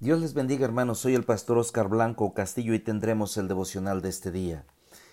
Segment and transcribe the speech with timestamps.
[0.00, 4.10] Dios les bendiga hermanos, soy el pastor Oscar Blanco Castillo y tendremos el devocional de
[4.10, 4.64] este día.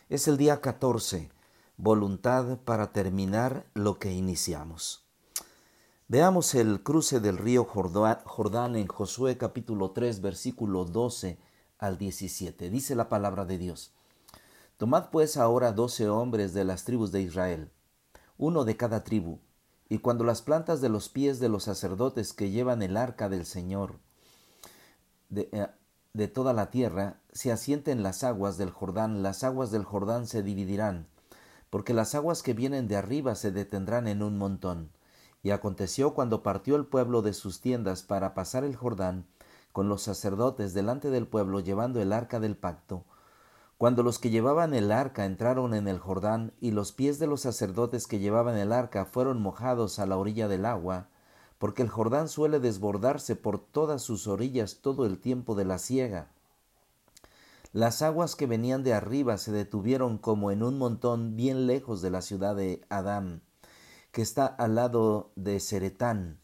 [0.09, 1.31] Es el día 14,
[1.75, 5.03] voluntad para terminar lo que iniciamos.
[6.07, 11.39] Veamos el cruce del río Jordán en Josué capítulo 3 versículo 12
[11.79, 12.69] al 17.
[12.69, 13.91] Dice la palabra de Dios.
[14.77, 17.71] Tomad pues ahora doce hombres de las tribus de Israel,
[18.37, 19.39] uno de cada tribu,
[19.89, 23.47] y cuando las plantas de los pies de los sacerdotes que llevan el arca del
[23.47, 24.04] Señor
[25.33, 25.67] eh,
[26.13, 30.43] de, toda la tierra, se asienten las aguas del Jordán, las aguas del Jordán se
[30.43, 31.07] dividirán,
[31.69, 34.91] porque las aguas que vienen de arriba se detendrán en un montón.
[35.43, 39.27] Y aconteció cuando partió el pueblo de sus tiendas para pasar el Jordán,
[39.71, 43.03] con los sacerdotes delante del pueblo llevando el arca del pacto,
[43.77, 47.41] cuando los que llevaban el arca entraron en el Jordán y los pies de los
[47.41, 51.09] sacerdotes que llevaban el arca fueron mojados a la orilla del agua,
[51.57, 56.27] porque el Jordán suele desbordarse por todas sus orillas todo el tiempo de la siega.
[57.71, 62.09] Las aguas que venían de arriba se detuvieron como en un montón bien lejos de
[62.09, 63.41] la ciudad de Adán,
[64.11, 66.39] que está al lado de Seretán,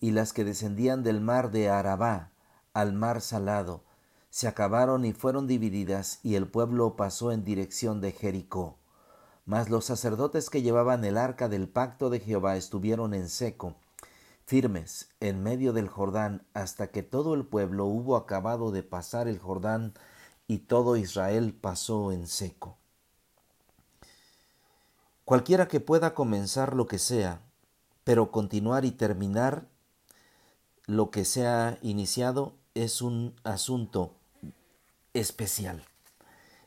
[0.00, 2.32] y las que descendían del mar de Arabá
[2.74, 3.84] al mar salado,
[4.30, 8.76] se acabaron y fueron divididas, y el pueblo pasó en dirección de Jericó.
[9.46, 13.76] Mas los sacerdotes que llevaban el arca del pacto de Jehová estuvieron en seco,
[14.46, 19.38] firmes en medio del Jordán hasta que todo el pueblo hubo acabado de pasar el
[19.38, 19.94] Jordán
[20.46, 22.76] y todo Israel pasó en seco.
[25.24, 27.40] Cualquiera que pueda comenzar lo que sea,
[28.04, 29.66] pero continuar y terminar
[30.86, 34.12] lo que sea iniciado es un asunto
[35.14, 35.82] especial.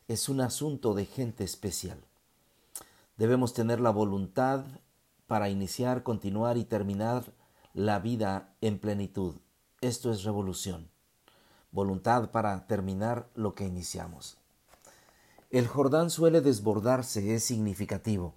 [0.07, 1.99] Es un asunto de gente especial.
[3.17, 4.65] Debemos tener la voluntad
[5.27, 7.25] para iniciar, continuar y terminar
[7.73, 9.35] la vida en plenitud.
[9.81, 10.89] Esto es revolución.
[11.71, 14.37] Voluntad para terminar lo que iniciamos.
[15.49, 18.35] El Jordán suele desbordarse, es significativo,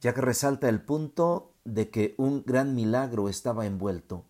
[0.00, 4.24] ya que resalta el punto de que un gran milagro estaba envuelto.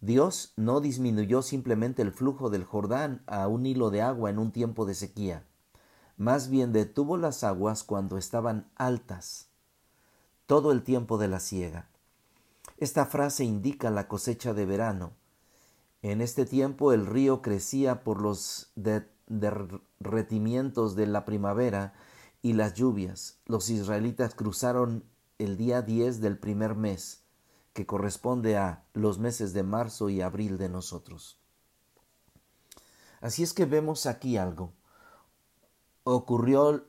[0.00, 4.52] Dios no disminuyó simplemente el flujo del Jordán a un hilo de agua en un
[4.52, 5.44] tiempo de sequía,
[6.18, 9.46] más bien detuvo las aguas cuando estaban altas,
[10.46, 11.88] todo el tiempo de la siega.
[12.78, 15.12] Esta frase indica la cosecha de verano.
[16.00, 18.70] En este tiempo el río crecía por los
[19.26, 21.92] derretimientos de la primavera
[22.40, 23.40] y las lluvias.
[23.46, 25.02] Los israelitas cruzaron
[25.38, 27.24] el día 10 del primer mes,
[27.72, 31.40] que corresponde a los meses de marzo y abril de nosotros.
[33.20, 34.72] Así es que vemos aquí algo.
[36.04, 36.86] Ocurrió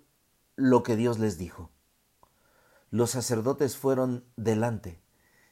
[0.56, 1.72] lo que Dios les dijo.
[2.92, 5.02] Los sacerdotes fueron delante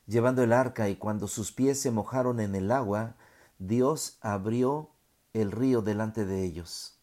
[0.08, 3.16] llevando el arca, y cuando sus pies se mojaron en el agua,
[3.60, 4.90] Dios abrió
[5.34, 6.98] el río delante de ellos.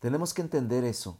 [0.00, 1.18] Tenemos que entender eso.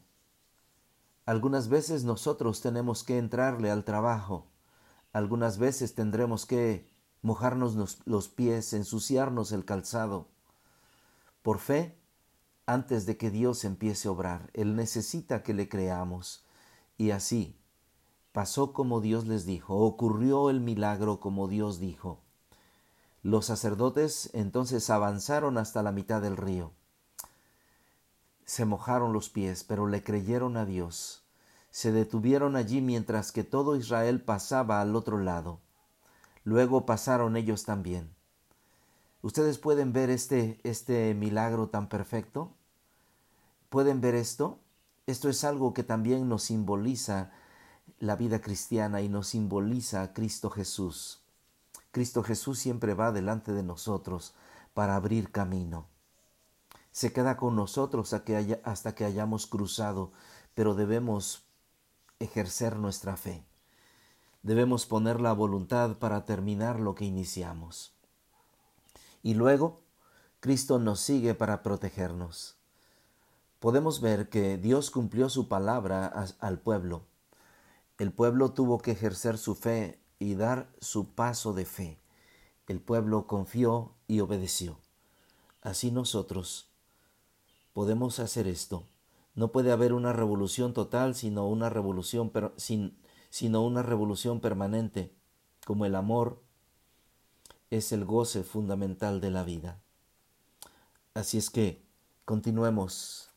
[1.25, 4.47] Algunas veces nosotros tenemos que entrarle al trabajo,
[5.11, 6.89] algunas veces tendremos que
[7.21, 10.29] mojarnos los, pies, ensuciarnos el calzado.
[11.41, 11.97] Por fe,
[12.65, 16.45] antes de que Dios empiece a obrar, Él necesita que le creamos
[16.97, 17.59] y así
[18.31, 22.19] Pasó como Dios les dijo, ocurrió el milagro como Dios dijo.
[23.23, 26.71] Los sacerdotes entonces avanzaron hasta la mitad del río.
[28.45, 31.23] Se mojaron los pies, pero le creyeron a Dios.
[31.71, 35.59] Se detuvieron allí mientras que todo Israel pasaba al otro lado.
[36.43, 38.09] Luego pasaron ellos también.
[39.21, 42.53] ¿Ustedes pueden ver este, este milagro tan perfecto?
[43.69, 44.59] ¿Pueden ver esto?
[45.07, 47.31] Esto es algo que también nos simboliza
[47.99, 51.21] la vida cristiana y nos simboliza a Cristo Jesús.
[51.91, 54.35] Cristo Jesús siempre va delante de nosotros
[54.73, 55.87] para abrir camino.
[56.91, 60.11] Se queda con nosotros hasta que hayamos cruzado,
[60.53, 61.43] pero debemos
[62.19, 63.43] ejercer nuestra fe.
[64.43, 67.93] Debemos poner la voluntad para terminar lo que iniciamos.
[69.23, 69.81] Y luego,
[70.39, 72.57] Cristo nos sigue para protegernos.
[73.59, 76.07] Podemos ver que Dios cumplió su palabra
[76.39, 77.05] al pueblo
[77.97, 81.99] el pueblo tuvo que ejercer su fe y dar su paso de fe.
[82.67, 84.77] El pueblo confió y obedeció.
[85.61, 86.69] Así nosotros
[87.73, 88.83] podemos hacer esto.
[89.33, 92.97] No puede haber una revolución total sino una revolución, sin,
[93.29, 95.11] sino una revolución permanente,
[95.65, 96.41] como el amor
[97.71, 99.81] es el goce fundamental de la vida.
[101.15, 101.81] Así es que
[102.25, 103.31] continuemos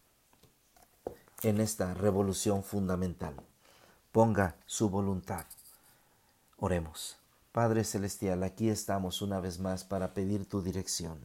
[1.43, 3.50] en esta revolución fundamental
[4.12, 5.47] ponga su voluntad.
[6.57, 7.17] Oremos.
[7.53, 11.19] Padre Celestial, aquí estamos una vez más para pedir tu dirección,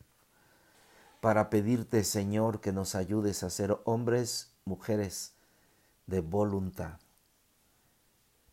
[1.22, 5.34] para pedirte, Señor, que nos ayudes a ser hombres, mujeres
[6.08, 7.00] de voluntad,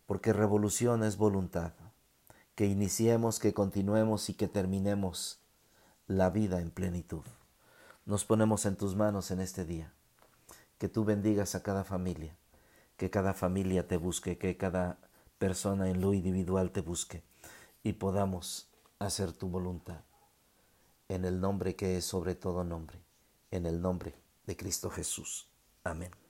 [0.06, 1.72] porque revolución es voluntad,
[2.54, 5.40] que iniciemos, que continuemos y que terminemos
[6.06, 7.24] la vida en plenitud.
[8.04, 9.92] Nos ponemos en tus manos en este día,
[10.78, 12.36] que tú bendigas a cada familia,
[12.96, 14.98] que cada familia te busque, que cada
[15.38, 17.22] persona en lo individual te busque
[17.82, 18.68] y podamos
[18.98, 20.02] hacer tu voluntad
[21.08, 22.98] en el nombre que es sobre todo nombre,
[23.50, 24.14] en el nombre
[24.46, 25.48] de Cristo Jesús.
[25.84, 26.21] Amén.